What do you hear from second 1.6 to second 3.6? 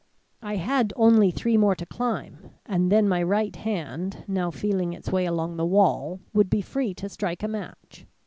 to climb and then my right